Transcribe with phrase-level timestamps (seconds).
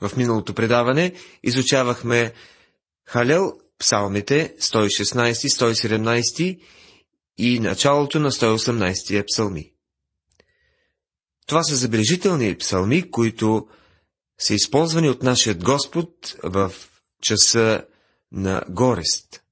[0.00, 2.32] В миналото предаване изучавахме
[3.04, 6.60] Халел, псалмите 116, 117
[7.38, 9.72] и началото на 118 псалми.
[11.46, 13.68] Това са забележителни псалми, които
[14.38, 16.72] са използвани от нашия Господ в
[17.22, 17.84] часа
[18.32, 19.42] на горест.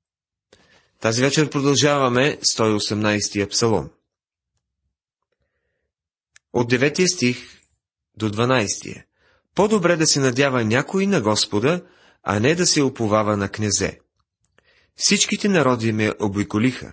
[1.01, 3.91] Тази вечер продължаваме 118 псалом.
[6.53, 7.61] От 9 стих
[8.17, 9.05] до 12.
[9.57, 11.85] По-добре да се надява някой на Господа,
[12.23, 14.01] а не да се оповава на князе.
[14.97, 16.93] Всичките народи ме обиколиха,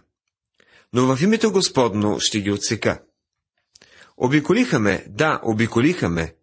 [0.94, 3.04] но в името Господно ще ги отсека.
[4.18, 6.36] Обиколиха ме, да, обиколиха ме,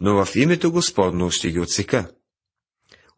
[0.00, 2.10] но в името Господно ще ги отсека.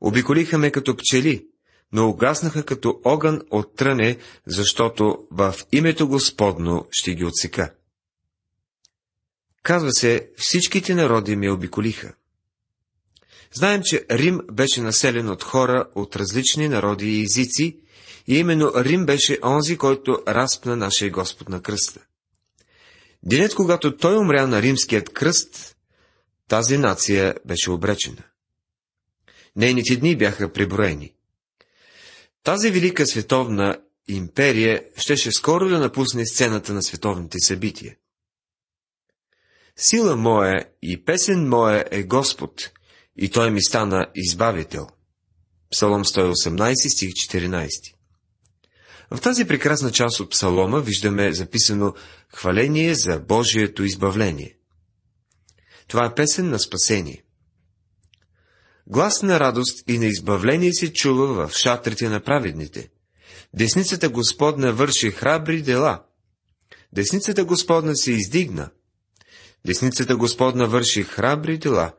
[0.01, 1.47] Обиколиха ме като пчели,
[1.93, 7.75] но угаснаха като огън от тръне, защото в името Господно ще ги отсека.
[9.63, 12.15] Казва се, всичките народи ме обиколиха.
[13.53, 17.79] Знаем, че Рим беше населен от хора от различни народи и езици,
[18.27, 22.01] и именно Рим беше онзи, който разпна нашия Господ на кръста.
[23.23, 25.77] Денят, когато той умря на римският кръст,
[26.49, 28.23] тази нация беше обречена.
[29.57, 31.15] Нейните дни бяха преброени.
[32.43, 37.97] Тази велика световна империя щеше скоро да напусне сцената на световните събития.
[39.77, 42.71] Сила моя и песен моя е Господ,
[43.19, 44.87] и Той ми стана избавител.
[45.71, 47.95] Псалом 118, стих 14.
[49.11, 51.95] В тази прекрасна част от псалома виждаме записано
[52.35, 54.57] хваление за Божието избавление.
[55.89, 57.23] Това е песен на спасение.
[58.87, 62.91] Глас на радост и на избавление се чува в шатрите на праведните.
[63.55, 66.05] Десницата Господна върши храбри дела.
[66.93, 68.71] Десницата Господна се издигна.
[69.67, 71.93] Десницата Господна върши храбри дела.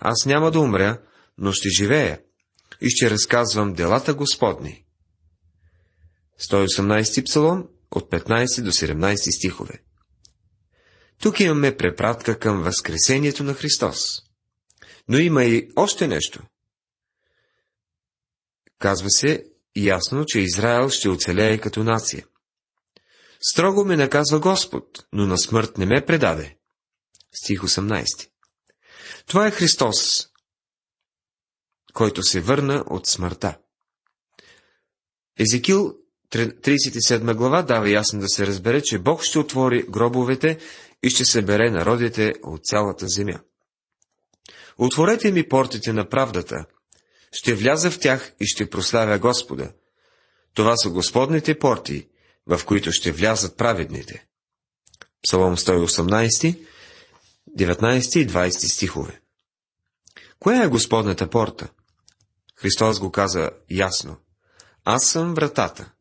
[0.00, 1.02] Аз няма да умря,
[1.38, 2.20] но ще живея
[2.80, 4.84] и ще разказвам делата Господни.
[6.40, 9.82] 118 псалом от 15 до 17 стихове.
[11.22, 14.22] Тук имаме препратка към Възкресението на Христос.
[15.08, 16.42] Но има и още нещо.
[18.78, 19.44] Казва се
[19.76, 22.26] ясно, че Израел ще оцелее като нация.
[23.40, 26.56] Строго ме наказва Господ, но на смърт не ме предаде.
[27.42, 28.28] Стих 18.
[29.26, 30.28] Това е Христос,
[31.92, 33.58] който се върна от смъртта.
[35.38, 35.94] Езекил
[36.30, 40.58] 37 глава дава ясно да се разбере, че Бог ще отвори гробовете
[41.02, 43.40] и ще събере народите от цялата земя.
[44.78, 46.64] Отворете ми портите на правдата,
[47.32, 49.72] ще вляза в тях и ще прославя Господа.
[50.54, 52.08] Това са Господните порти,
[52.46, 54.26] в които ще влязат праведните.
[55.22, 56.66] Псалом 118,
[57.58, 59.20] 19 и 20 стихове.
[60.38, 61.68] Коя е Господната порта?
[62.56, 64.16] Христос го каза ясно.
[64.84, 65.92] Аз съм вратата.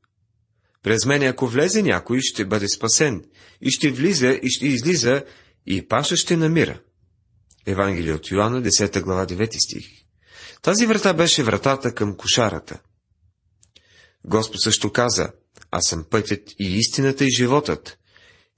[0.84, 3.24] През мене, ако влезе някой, ще бъде спасен,
[3.62, 5.24] и ще влиза, и ще излиза,
[5.66, 6.82] и паша ще намира.
[7.66, 9.86] Евангелие от Йоанна, 10 глава, 9 стих.
[10.62, 12.80] Тази врата беше вратата към кошарата.
[14.26, 15.30] Господ също каза,
[15.72, 17.98] аз съм пътят и истината и животът.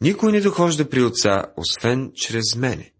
[0.02, 2.94] Никой не дохожда при Отца, освен чрез мене.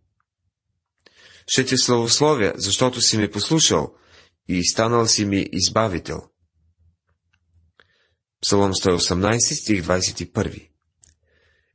[1.48, 3.94] Ще те славословя, защото си ме послушал
[4.48, 6.22] и станал си ми избавител.
[8.42, 10.70] Псалом 118, стих 21.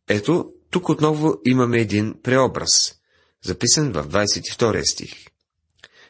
[0.09, 2.95] Ето, тук отново имаме един преобраз,
[3.45, 5.13] записан в 22 стих.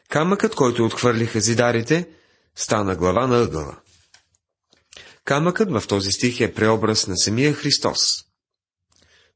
[0.09, 2.09] Камъкът, който отхвърлиха зидарите,
[2.55, 3.79] стана глава на ъгъла.
[5.25, 8.25] Камъкът в този стих е преобраз на самия Христос.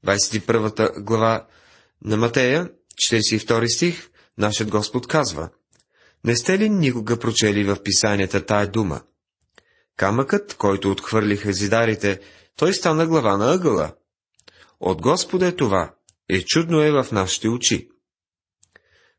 [0.06, 1.48] 21 глава
[2.02, 5.50] на Матея, 42 стих, нашият Господ казва,
[6.24, 9.02] Не сте ли никога прочели в писанията тая дума?
[9.96, 12.20] Камъкът, който отхвърлиха зидарите,
[12.56, 13.94] той стана глава на ъгъла.
[14.80, 15.94] От Господа е това,
[16.30, 17.90] е чудно е в нашите очи.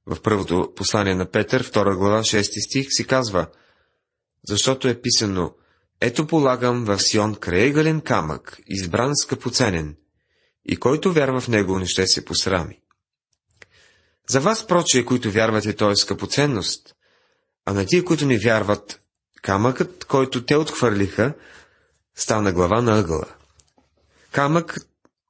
[0.06, 3.46] В първото послание на Петър, 2 глава, 6 стих, си казва,
[4.48, 5.54] защото е писано,
[6.00, 9.96] ето полагам в Сион краегален камък, избран скъпоценен,
[10.68, 12.80] и който вярва в него не ще се посрами.
[14.28, 16.94] За вас, прочие, които вярвате, то е скъпоценност,
[17.64, 19.00] а на тия, които не вярват,
[19.42, 21.34] камъкът, който те отхвърлиха,
[22.14, 23.26] стана глава на ъгъла.
[24.32, 24.76] Камък,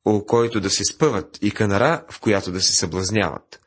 [0.05, 3.61] о който да се спъват, и канара, в която да се съблазняват.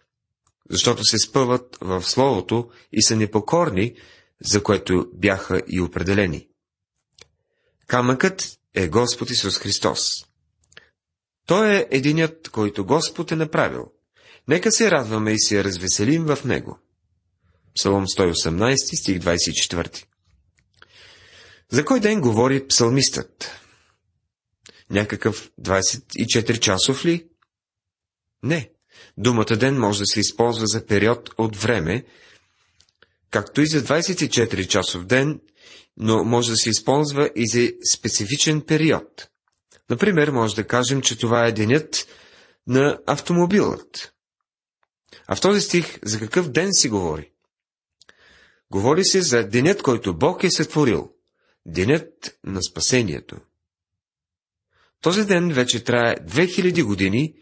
[0.69, 3.95] Защото се спъват в Словото и са непокорни,
[4.45, 6.47] за което бяха и определени.
[7.87, 10.30] Камъкът е Господ Исус Христос.
[11.51, 13.91] Той е единят, който Господ е направил.
[14.47, 16.79] Нека се радваме и се развеселим в Него.
[17.75, 20.05] Псалом 118, стих 24.
[21.69, 23.51] За кой ден говори псалмистът?
[24.89, 27.27] Някакъв 24 часов ли?
[28.43, 28.71] Не.
[29.17, 32.05] Думата ден може да се използва за период от време,
[33.29, 35.41] както и за 24 часов ден,
[35.97, 39.30] но може да се използва и за специфичен период.
[39.91, 42.07] Например, може да кажем, че това е денят
[42.67, 44.13] на автомобилът.
[45.27, 47.31] А в този стих за какъв ден си говори?
[48.71, 51.11] Говори се за денят, който Бог е сътворил.
[51.65, 53.37] Денят на спасението.
[55.01, 57.33] Този ден вече трае 2000 години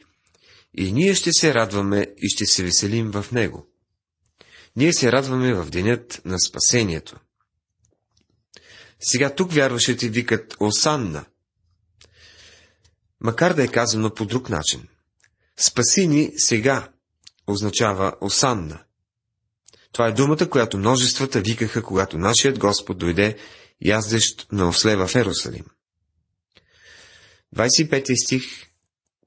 [0.73, 3.67] и ние ще се радваме и ще се веселим в него.
[4.75, 7.19] Ние се радваме в денят на спасението.
[8.99, 11.25] Сега тук вярващите викат Осанна.
[13.21, 14.87] Макар да е казано по друг начин.
[15.57, 16.89] Спаси ни сега
[17.47, 18.83] означава Осанна.
[19.91, 23.37] Това е думата, която множествата викаха, когато нашият Господ дойде
[23.85, 25.65] яздещ на осле в Ерусалим.
[27.55, 28.43] 25 стих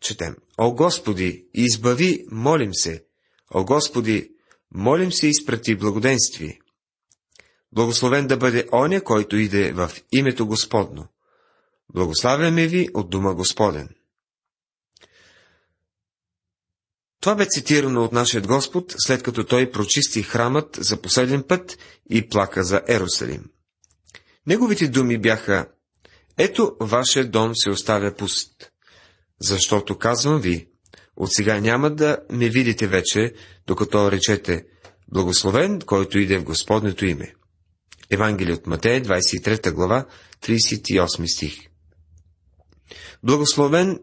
[0.00, 0.36] четем.
[0.58, 3.04] О Господи, избави, молим се.
[3.54, 4.30] О Господи,
[4.74, 6.58] молим се, изпрати благоденствие.
[7.72, 11.08] Благословен да бъде оня, който иде в името Господно.
[11.94, 13.88] Благославяме ви от дума Господен.
[17.20, 21.78] Това бе цитирано от нашия Господ, след като той прочисти храмът за последен път
[22.10, 23.44] и плака за Ерусалим.
[24.46, 25.66] Неговите думи бяха
[26.38, 28.72] Ето, вашия дом се оставя пуст,
[29.40, 30.68] защото казвам ви,
[31.16, 33.34] от сега няма да ме видите вече,
[33.66, 34.64] докато речете
[35.08, 37.34] Благословен, който иде в Господнето име.
[38.10, 40.06] Евангелие от Матея, 23 глава,
[40.42, 41.71] 38 стих.
[43.22, 44.00] Благословен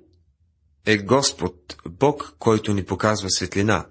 [0.85, 3.85] е Господ, Бог, който ни показва светлина.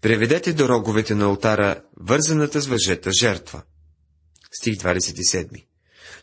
[0.00, 3.62] Преведете до роговете на алтара вързаната с въжета жертва.
[4.52, 5.64] Стих 27.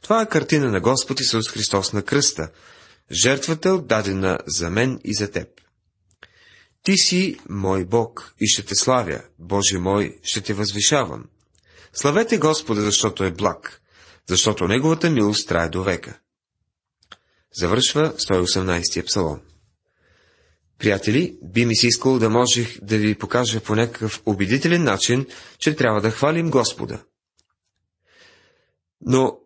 [0.02, 2.50] Това е картина на Господ Исус Христос на кръста,
[3.12, 5.48] жертвата отдадена за мен и за теб.
[6.84, 11.26] Ти си мой Бог и ще те славя, Боже мой, ще те възвишавам.
[11.94, 13.82] Славете Господа, защото е благ,
[14.28, 16.20] защото Неговата милост трае до века.
[17.54, 19.40] Завършва 118 псалом.
[20.78, 25.26] Приятели, би ми се искало да можех да ви покажа по някакъв убедителен начин,
[25.60, 27.04] че трябва да хвалим Господа.
[29.02, 29.40] Но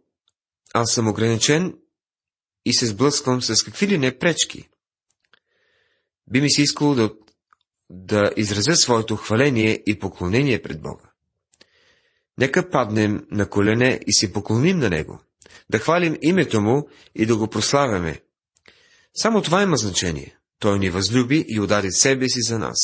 [0.73, 1.77] аз съм ограничен
[2.65, 4.69] и се сблъсквам с какви ли не пречки.
[6.31, 7.13] Би ми се искало да,
[7.89, 11.11] да изразя своето хваление и поклонение пред Бога.
[12.37, 15.21] Нека паднем на колене и се поклоним на Него,
[15.73, 18.21] да хвалим името Му и да го прославяме.
[19.15, 20.37] Само това има значение.
[20.59, 22.77] Той ни възлюби и удари себе си за нас.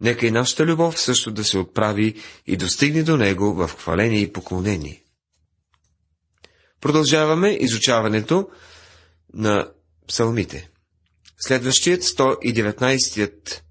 [0.00, 2.14] Нека и нашата любов също да се отправи
[2.46, 5.04] и достигне до Него в хваление и поклонение.
[6.80, 8.48] Продължаваме изучаването
[9.34, 9.70] на
[10.08, 10.70] псалмите.
[11.38, 13.64] Следващият 119-ят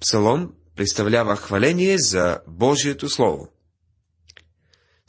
[0.00, 3.48] псалом представлява хваление за Божието Слово.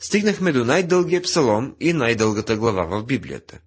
[0.02, 3.58] Стигнахме до най-дългия псалом и най-дългата глава в Библията.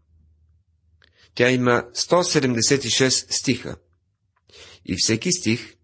[1.35, 3.75] Тя има 176 стиха.
[4.85, 5.75] И всеки стих,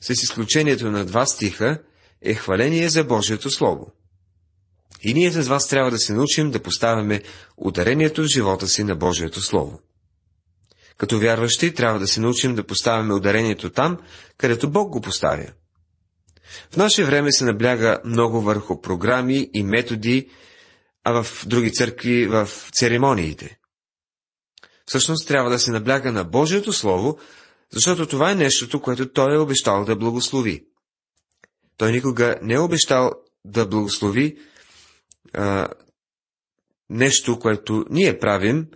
[0.00, 1.82] с изключението на два стиха,
[2.22, 3.92] е хваление за Божието Слово.
[5.02, 7.22] И ние с вас трябва да се научим да поставяме
[7.56, 9.80] ударението в живота си на Божието Слово.
[10.96, 13.98] Като вярващи трябва да се научим да поставяме ударението там,
[14.38, 15.46] където Бог го поставя.
[16.70, 20.30] В наше време се набляга много върху програми и методи,
[21.04, 23.58] а в други църкви в церемониите.
[24.86, 27.18] Всъщност трябва да се набляга на Божието Слово,
[27.72, 30.66] защото това е нещото, което Той е обещал да благослови.
[31.76, 33.12] Той никога не е обещал
[33.44, 34.38] да благослови
[35.32, 35.68] а,
[36.90, 38.66] нещо, което ние правим,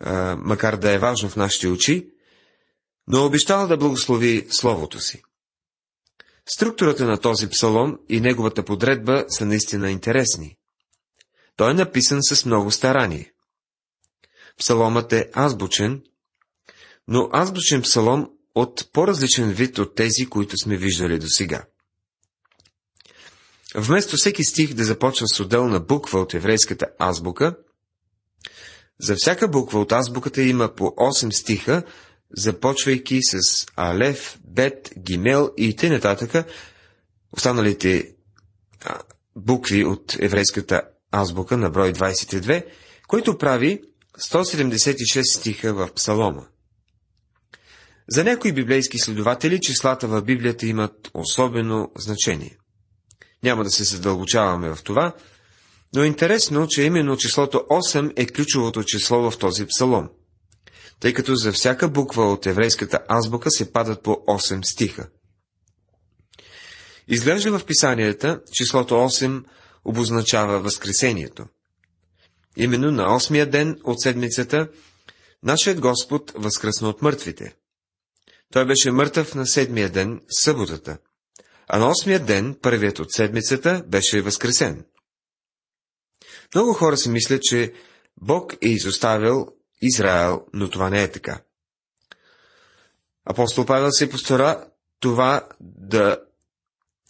[0.00, 2.10] а, макар да е важно в нашите очи,
[3.06, 5.22] но обещал да благослови Словото си.
[6.48, 10.56] Структурата на този псалом и неговата подредба са наистина интересни.
[11.56, 13.32] Той е написан с много старание.
[14.58, 16.02] Псаломът е азбучен,
[17.08, 21.64] но азбучен псалом от по-различен вид от тези, които сме виждали до сега.
[23.74, 27.56] Вместо всеки стих да започва с отделна буква от еврейската азбука,
[29.00, 31.82] за всяка буква от азбуката има по 8 стиха,
[32.36, 36.44] започвайки с Алев, Бет, Гимел и т.н.
[37.32, 38.14] останалите
[39.36, 42.64] букви от еврейската азбука на брой 22,
[43.08, 43.82] който прави
[44.18, 46.46] 176 стиха в Псалома.
[48.08, 52.56] За някои библейски следователи числата в Библията имат особено значение.
[53.42, 55.14] Няма да се задълбочаваме в това,
[55.94, 60.08] но е интересно, че именно числото 8 е ключовото число в този псалом,
[61.00, 65.08] тъй като за всяка буква от еврейската азбука се падат по 8 стиха.
[67.08, 69.44] Изглежда в писанията числото 8
[69.84, 71.46] обозначава Възкресението.
[72.56, 74.68] Именно на осмия ден от седмицата
[75.42, 77.54] нашият Господ възкръсна от мъртвите.
[78.52, 80.98] Той беше мъртъв на седмия ден, съботата,
[81.68, 84.84] а на осмия ден, първият от седмицата, беше възкресен.
[86.54, 87.72] Много хора си мислят, че
[88.20, 89.46] Бог е изоставил
[89.82, 91.40] Израел, но това не е така.
[93.24, 94.66] Апостол Павел се постара
[95.00, 96.18] това да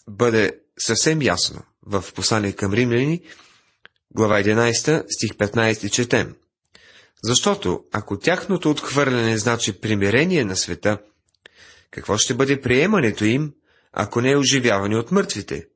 [0.09, 3.23] бъде съвсем ясно в послание към римляни,
[4.11, 6.37] глава 11, стих 15 четем.
[7.25, 10.99] Защото, ако тяхното отхвърляне значи примирение на света,
[11.91, 13.55] какво ще бъде приемането им,
[13.93, 15.67] ако не е оживяване от мъртвите?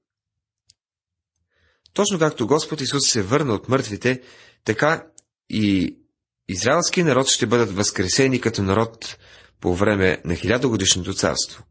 [1.92, 4.23] Точно както Господ Исус се върна от мъртвите,
[4.64, 5.07] така
[5.49, 5.97] и
[6.49, 9.19] израелски народ ще бъдат възкресени като народ
[9.61, 11.64] по време на хилядогодишното царство.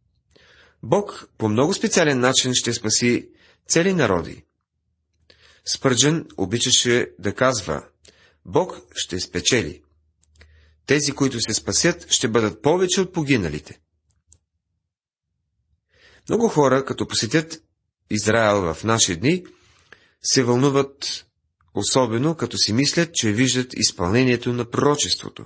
[0.83, 3.29] Бог по много специален начин ще спаси
[3.67, 4.43] цели народи.
[5.65, 7.85] Спърджен обичаше да казва,
[8.45, 9.81] Бог ще спечели.
[10.85, 13.79] Тези, които се спасят, ще бъдат повече от погиналите.
[16.29, 17.63] Много хора, като посетят
[18.09, 19.45] Израел в наши дни,
[20.21, 21.26] се вълнуват
[21.77, 25.45] особено като си мислят, че виждат изпълнението на пророчеството.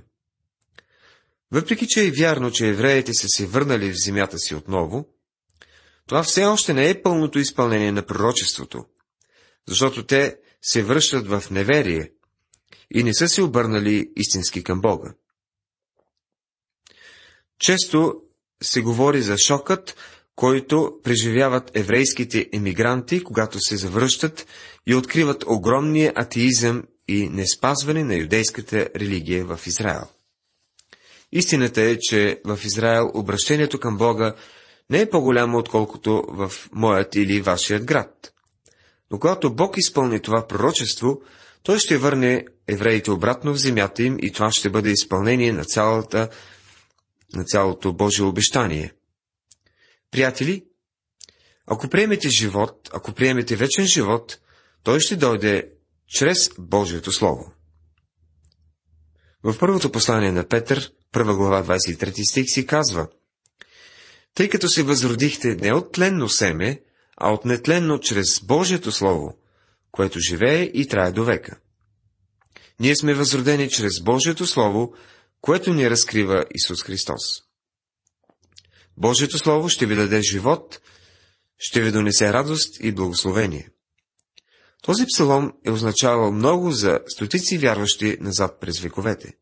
[1.51, 5.07] Въпреки, че е вярно, че евреите са се върнали в земята си отново,
[6.07, 8.85] това все още не е пълното изпълнение на пророчеството,
[9.67, 12.11] защото те се връщат в неверие
[12.91, 15.13] и не са се обърнали истински към Бога.
[17.59, 18.21] Често
[18.63, 19.95] се говори за шокът,
[20.35, 24.47] който преживяват еврейските емигранти, когато се завръщат
[24.87, 30.07] и откриват огромния атеизъм и неспазване на юдейската религия в Израел.
[31.31, 34.35] Истината е, че в Израел обращението към Бога
[34.89, 38.33] не е по-голямо, отколкото в моят или вашият град.
[39.11, 41.21] Но когато Бог изпълни това пророчество,
[41.63, 46.29] той ще върне евреите обратно в земята им и това ще бъде изпълнение на, цялата,
[47.33, 48.93] на цялото Божие обещание.
[50.11, 50.65] Приятели,
[51.67, 54.39] ако приемете живот, ако приемете вечен живот,
[54.83, 55.71] той ще дойде
[56.07, 57.53] чрез Божието Слово.
[59.43, 63.07] В първото послание на Петър, първа глава 23 стих си казва–
[64.33, 66.81] тъй като се възродихте не от тленно семе,
[67.17, 69.37] а от нетленно чрез Божието Слово,
[69.91, 71.59] което живее и трае до века.
[72.79, 74.93] Ние сме възродени чрез Божието Слово,
[75.41, 77.21] което ни разкрива Исус Христос.
[78.97, 80.79] Божието Слово ще ви даде живот,
[81.57, 83.69] ще ви донесе радост и благословение.
[84.81, 89.33] Този псалом е означавал много за стотици вярващи назад през вековете.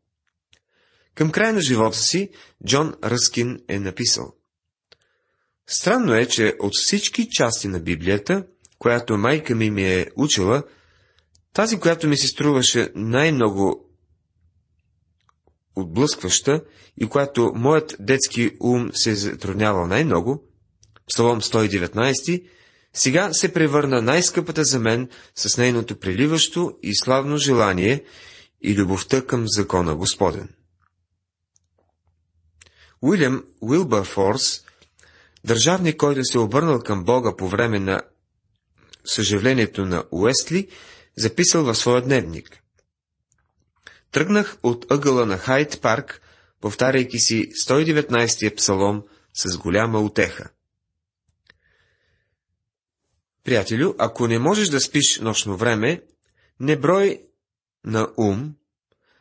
[1.16, 2.30] Към края на живота си
[2.66, 4.34] Джон Ръскин е написал
[5.68, 8.46] Странно е, че от всички части на Библията,
[8.80, 10.64] която майка ми ми е учила,
[11.54, 13.90] тази, която ми се струваше най-много
[15.76, 16.64] отблъскваща
[16.98, 20.44] и която моят детски ум се затруднявал най-много,
[21.08, 22.44] Псалом 119,
[23.00, 28.04] сега се превърна най-скъпата за мен с нейното преливащо и славно желание
[28.62, 30.50] и любовта към закона Господен.
[33.02, 34.64] Уилям Уилбърфорс
[35.44, 38.02] Държавник, който се е обърнал към Бога по време на
[39.06, 40.68] съживлението на Уестли,
[41.18, 42.64] записал в своя дневник.
[44.12, 46.22] Тръгнах от ъгъла на Хайт парк,
[46.62, 49.04] повтаряйки си 119-я псалом
[49.34, 50.50] с голяма утеха.
[53.44, 56.02] Приятелю, ако не можеш да спиш нощно време,
[56.60, 57.22] не брой
[57.86, 58.56] на ум,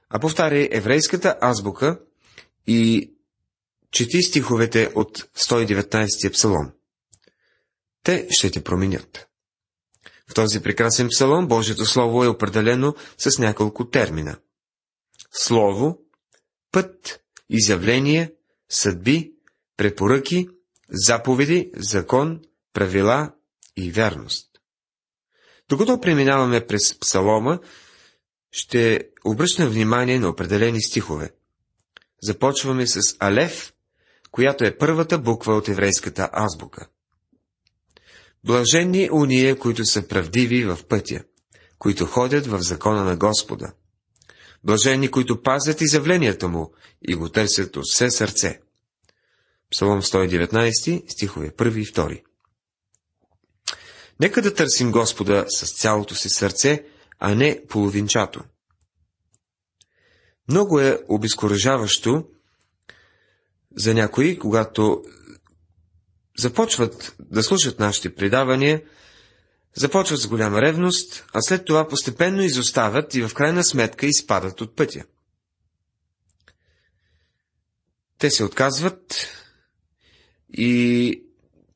[0.08, 2.00] а повтаряй еврейската азбука
[2.66, 3.10] и
[3.90, 6.72] Чети стиховете от 119 псалом.
[8.02, 9.28] Те ще те променят.
[10.30, 14.38] В този прекрасен псалом Божието Слово е определено с няколко термина.
[15.32, 15.98] Слово,
[16.72, 17.20] път,
[17.50, 18.34] изявление,
[18.68, 19.32] съдби,
[19.76, 20.48] препоръки,
[20.90, 22.40] заповеди, закон,
[22.72, 23.34] правила
[23.84, 24.46] и вярност.
[25.68, 27.58] Докато преминаваме през псалома,
[28.52, 31.30] ще обръщам внимание на определени стихове.
[32.22, 33.72] Започваме с Алев
[34.30, 36.88] която е първата буква от еврейската азбука.
[38.44, 41.24] Блаженни уния, които са правдиви в пътя,
[41.78, 43.72] които ходят в закона на Господа.
[44.64, 46.72] Блажени, които пазят изявленията му
[47.08, 48.60] и го търсят от все сърце.
[49.70, 52.22] Псалом 119, стихове 1 и 2.
[54.20, 56.84] Нека да търсим Господа с цялото си сърце,
[57.18, 58.44] а не половинчато.
[60.48, 62.24] Много е обезкуражаващо
[63.76, 65.04] за някои, когато
[66.38, 68.82] започват да слушат нашите предавания,
[69.74, 74.76] започват с голяма ревност, а след това постепенно изоставят и в крайна сметка изпадат от
[74.76, 75.04] пътя.
[78.18, 79.26] Те се отказват
[80.52, 81.22] и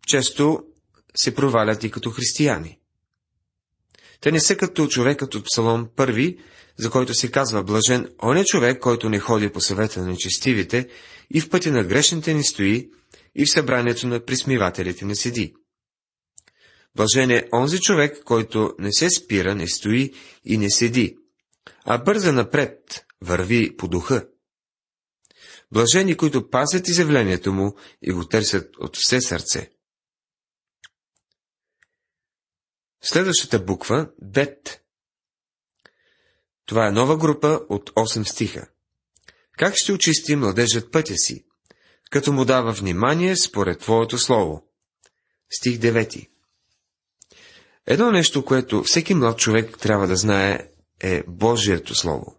[0.06, 0.64] често
[1.16, 2.78] се провалят и като християни.
[4.20, 6.38] Те не са като човекът от Псалом първи,
[6.76, 10.88] за който се казва блажен, он е човек, който не ходи по съвета на нечестивите
[11.30, 12.90] и в пътя на грешните не стои
[13.34, 15.54] и в събранието на присмивателите не седи.
[16.96, 20.12] Блажен е онзи човек, който не се спира, не стои
[20.44, 21.16] и не седи,
[21.84, 24.26] а бърза напред, върви по духа.
[25.72, 29.70] Блажени, които пазят изявлението му и го търсят от все сърце.
[33.02, 34.82] Следващата буква– Бет.
[36.66, 38.68] Това е нова група от 8 стиха.
[39.58, 41.44] Как ще очисти младежът пътя си?
[42.10, 44.66] Като му дава внимание според Твоето Слово.
[45.50, 46.28] Стих 9.
[47.86, 50.68] Едно нещо, което всеки млад човек трябва да знае,
[51.00, 52.36] е Божието Слово.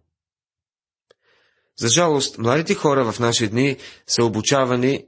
[1.78, 3.78] За жалост, младите хора в наши дни
[4.08, 5.08] са обучавани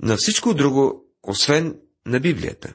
[0.00, 2.74] на всичко друго, освен на Библията.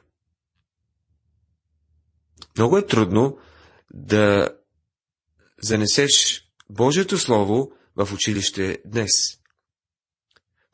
[2.60, 3.38] Много е трудно
[3.94, 4.50] да
[5.62, 9.10] занесеш Божието Слово в училище днес.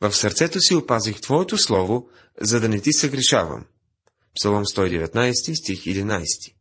[0.01, 2.09] В сърцето си опазих Твоето Слово,
[2.41, 3.65] за да не ти съгрешавам.
[4.35, 6.53] Псалом 119, стих 11.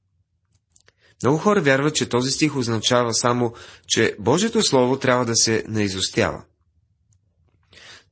[1.22, 3.54] Много хора вярват, че този стих означава само,
[3.86, 6.44] че Божието Слово трябва да се наизостява.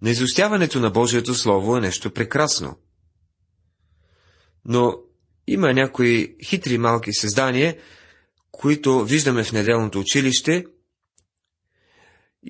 [0.03, 2.79] Наизостяването на Божието Слово е нещо прекрасно.
[4.65, 5.05] Но
[5.47, 7.77] има някои хитри малки създания,
[8.53, 10.65] които виждаме в неделното училище,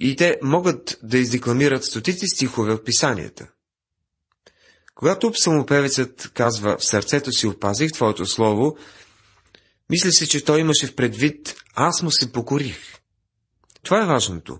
[0.00, 3.48] и те могат да издекламират стотици стихове от писанията.
[4.94, 8.76] Когато псалмопевецът казва в сърцето си опазих Твоето Слово,
[9.90, 12.98] мисля си, че той имаше в предвид аз му се покорих.
[13.83, 14.59] Това е важното.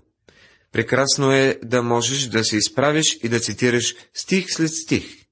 [0.71, 5.24] Прекрасно е да можеш да се изправиш и да цитираш стих след стих.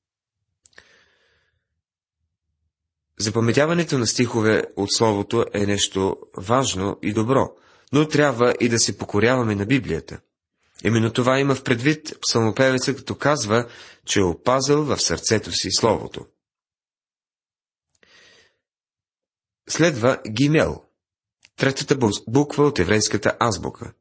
[3.23, 7.55] Запаметяването на стихове от Словото е нещо важно и добро,
[7.93, 10.19] но трябва и да се покоряваме на Библията.
[10.83, 13.69] Именно това има в предвид псалмопевеца, като казва,
[14.05, 16.25] че е опазал в сърцето си Словото.
[19.69, 20.83] Следва Гимел,
[21.55, 23.93] третата буква от еврейската азбука.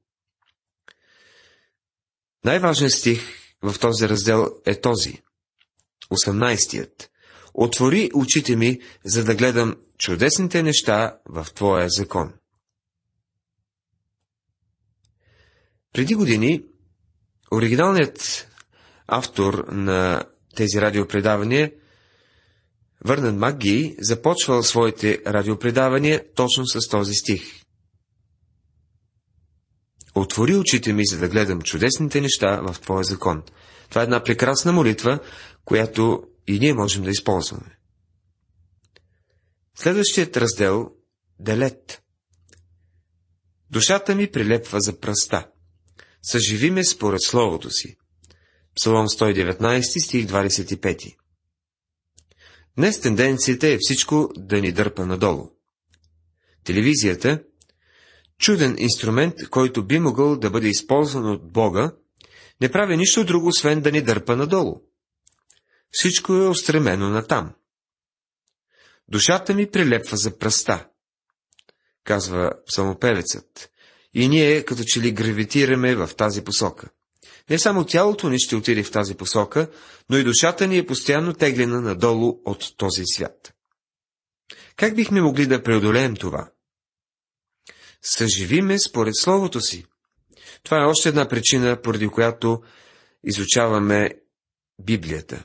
[2.44, 3.20] Най-важният стих
[3.62, 5.22] в този раздел е този,
[6.10, 7.11] 18-тият.
[7.54, 12.32] Отвори очите ми, за да гледам чудесните неща в Твоя закон.
[15.92, 16.64] Преди години,
[17.52, 18.48] оригиналният
[19.06, 20.24] автор на
[20.56, 21.72] тези радиопредавания,
[23.04, 27.42] Върнан Макги, започвал своите радиопредавания точно с този стих.
[30.14, 33.42] Отвори очите ми, за да гледам чудесните неща в Твоя закон.
[33.88, 35.18] Това е една прекрасна молитва,
[35.64, 37.78] която и ние можем да използваме.
[39.74, 40.90] Следващият раздел–
[41.40, 42.02] Делет.
[43.70, 45.48] Душата ми прилепва за пръста.
[46.22, 47.96] Съживи ме според Словото си.
[48.76, 51.16] Псалом 119, стих 25.
[52.76, 55.50] Днес тенденцията е всичко да ни дърпа надолу.
[56.64, 57.42] Телевизията–
[58.38, 61.92] чуден инструмент, който би могъл да бъде използван от Бога,
[62.60, 64.82] не прави нищо друго, освен да ни дърпа надолу.
[65.92, 67.54] Всичко е устремено натам.
[69.08, 70.88] Душата ми прилепва за пръста,
[72.04, 73.70] казва псалмопевецът,
[74.14, 76.88] и ние като че ли гравитираме в тази посока.
[77.50, 79.70] Не само тялото ни ще отиде в тази посока,
[80.10, 83.54] но и душата ни е постоянно теглена надолу от този свят.
[84.76, 86.50] Как бихме могли да преодолеем това?
[88.02, 89.86] Съживиме според Словото си.
[90.62, 92.62] Това е още една причина, поради която
[93.24, 94.10] изучаваме
[94.78, 95.44] Библията.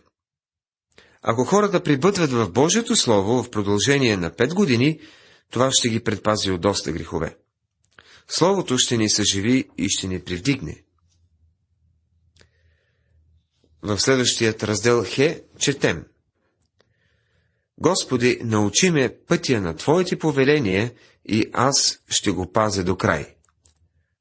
[1.30, 5.00] Ако хората прибъдват в Божието Слово в продължение на пет години,
[5.52, 7.38] това ще ги предпази от доста грехове.
[8.28, 10.84] Словото ще ни съживи и ще ни привдигне.
[13.82, 16.06] В следващият раздел Хе четем.
[17.78, 20.94] Господи, научи ме пътя на Твоите повеления
[21.26, 23.36] и аз ще го пазя до край.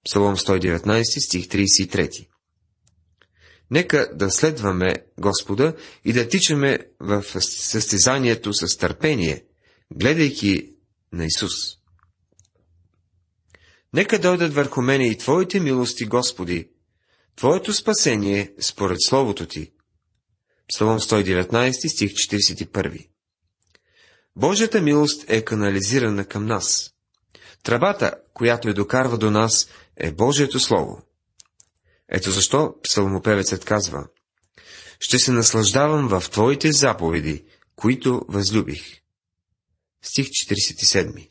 [0.05, 2.29] Псалом 119, стих 33.
[3.71, 5.75] Нека да следваме Господа
[6.05, 9.45] и да тичаме в състезанието с търпение,
[9.95, 10.75] гледайки
[11.13, 11.53] на Исус.
[13.93, 16.69] Нека дойдат върху мене и Твоите милости, Господи,
[17.37, 19.73] Твоето спасение според Словото Ти.
[20.69, 23.09] Псалом 119, стих 41.
[24.37, 26.95] Божията милост е канализирана към нас.
[27.63, 31.06] Тръбата, която е докарва до нас, е Божието Слово.
[32.09, 34.09] Ето защо псалмопевецът казва
[35.01, 37.45] Ще се наслаждавам в Твоите заповеди,
[37.77, 39.01] които възлюбих.
[40.03, 41.29] Стих 47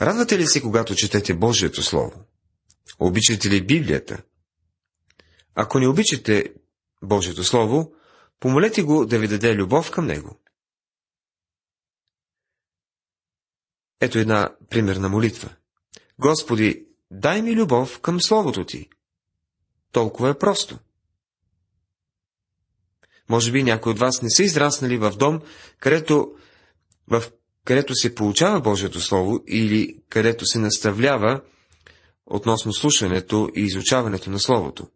[0.00, 2.24] Радвате ли се, когато четете Божието Слово?
[2.98, 4.22] Обичате ли Библията?
[5.54, 6.54] Ако не обичате
[7.02, 7.94] Божието Слово,
[8.40, 10.40] помолете го да ви даде любов към него.
[14.00, 15.56] Ето една примерна молитва.
[16.18, 18.88] Господи, дай ми любов към Словото Ти.
[19.92, 20.78] Толкова е просто.
[23.28, 25.40] Може би някои от вас не са израснали в дом,
[25.78, 26.32] където,
[27.08, 27.24] в,
[27.64, 31.40] където се получава Божието Слово или където се наставлява
[32.26, 34.88] относно слушането и изучаването на Словото.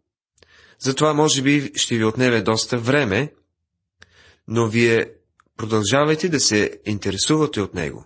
[0.79, 3.33] Затова може би ще ви отнеме доста време,
[4.47, 5.13] но вие
[5.57, 8.05] продължавайте да се интересувате от него.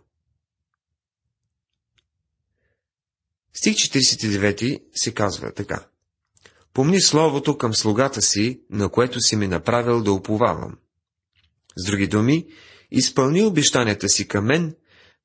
[3.54, 5.88] Стих 49 се казва така.
[6.76, 10.78] Помни словото към слугата си, на което си ми направил да уповавам.
[11.78, 12.48] С други думи,
[12.92, 14.76] изпълни обещанията си към мен,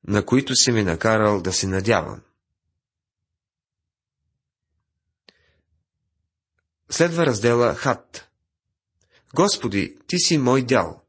[0.07, 2.21] на които си ми накарал да се надявам.
[6.89, 8.27] Следва раздела Хат.
[9.35, 11.01] Господи, ти си мой дял.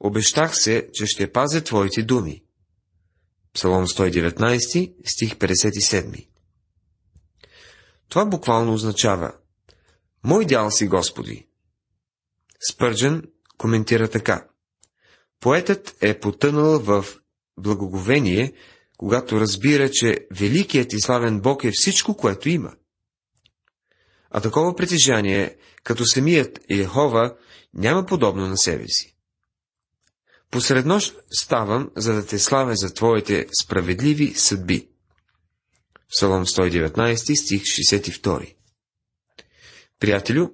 [0.00, 2.44] Обещах се, че ще пазя Твоите думи.
[3.54, 6.28] Псалом 119, стих 57.
[8.08, 9.32] Това буквално означава
[10.24, 11.46] Мой дял си, Господи.
[12.70, 13.22] Спърджен
[13.58, 14.48] коментира така.
[15.40, 17.04] Поетът е потънал в
[17.56, 18.52] благоговение,
[18.98, 22.72] когато разбира, че великият и славен Бог е всичко, което има.
[24.30, 27.36] А такова притежание, като самият Йехова,
[27.74, 29.16] няма подобно на себе си.
[30.50, 34.88] Посред нощ ставам, за да те славя за твоите справедливи съдби.
[36.10, 38.54] Псалом 119, стих 62.
[40.02, 40.48] Приятелю,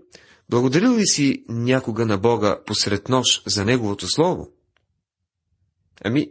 [0.50, 4.48] благодарил ли си някога на Бога посред нощ за Неговото Слово?
[6.04, 6.30] Ами,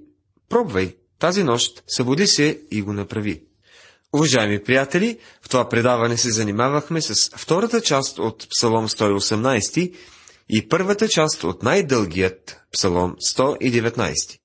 [0.49, 3.43] пробвай, тази нощ събуди се и го направи.
[4.13, 9.93] Уважаеми приятели, в това предаване се занимавахме с втората част от Псалом 118
[10.49, 14.39] и първата част от най-дългият Псалом 119.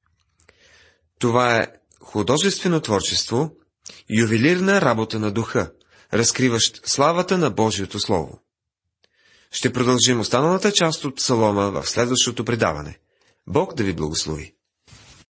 [1.18, 1.66] Това е
[2.00, 3.50] художествено творчество,
[4.18, 5.72] ювелирна работа на духа,
[6.12, 8.41] разкриващ славата на Божието Слово.
[9.52, 12.98] Ще продължим останалата част от Псалома в следващото предаване.
[13.46, 14.54] Бог да ви благослови!